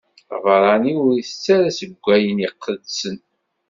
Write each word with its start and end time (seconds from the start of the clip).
Abeṛṛani 0.35 0.93
ur 1.03 1.11
itett 1.21 1.45
ara 1.55 1.69
seg 1.77 1.91
wayen 2.03 2.37
iqedsen. 2.47 3.17